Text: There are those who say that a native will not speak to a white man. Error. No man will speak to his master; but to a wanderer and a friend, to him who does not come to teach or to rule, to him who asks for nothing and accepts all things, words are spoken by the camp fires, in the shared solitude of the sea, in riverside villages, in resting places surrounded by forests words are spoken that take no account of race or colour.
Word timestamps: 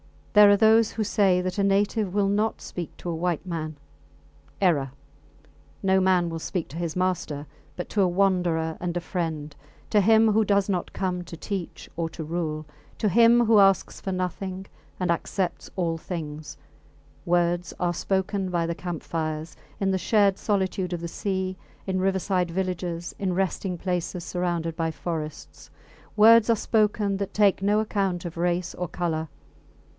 There 0.33 0.49
are 0.49 0.57
those 0.57 0.91
who 0.93 1.03
say 1.03 1.41
that 1.41 1.59
a 1.59 1.63
native 1.63 2.13
will 2.15 2.29
not 2.29 2.59
speak 2.61 2.95
to 2.97 3.09
a 3.09 3.15
white 3.15 3.45
man. 3.45 3.75
Error. 4.61 4.93
No 5.83 5.99
man 5.99 6.27
will 6.29 6.39
speak 6.39 6.69
to 6.69 6.77
his 6.77 6.95
master; 6.95 7.45
but 7.75 7.87
to 7.89 8.01
a 8.01 8.07
wanderer 8.07 8.77
and 8.79 8.95
a 8.97 9.01
friend, 9.01 9.55
to 9.91 10.01
him 10.01 10.31
who 10.31 10.43
does 10.45 10.67
not 10.69 10.93
come 10.93 11.23
to 11.25 11.35
teach 11.37 11.87
or 11.97 12.09
to 12.11 12.23
rule, 12.23 12.65
to 12.97 13.09
him 13.09 13.45
who 13.45 13.59
asks 13.59 14.01
for 14.01 14.13
nothing 14.13 14.65
and 14.99 15.11
accepts 15.11 15.69
all 15.75 15.97
things, 15.99 16.57
words 17.25 17.73
are 17.79 17.93
spoken 17.93 18.49
by 18.49 18.65
the 18.65 18.73
camp 18.73 19.03
fires, 19.03 19.55
in 19.81 19.91
the 19.91 19.99
shared 19.99 20.37
solitude 20.39 20.93
of 20.93 21.01
the 21.01 21.09
sea, 21.09 21.57
in 21.85 21.99
riverside 21.99 22.49
villages, 22.49 23.13
in 23.19 23.33
resting 23.33 23.77
places 23.77 24.23
surrounded 24.23 24.75
by 24.75 24.89
forests 24.89 25.69
words 26.15 26.49
are 26.49 26.55
spoken 26.55 27.17
that 27.17 27.35
take 27.35 27.61
no 27.61 27.79
account 27.81 28.25
of 28.25 28.37
race 28.37 28.73
or 28.75 28.87
colour. 28.87 29.27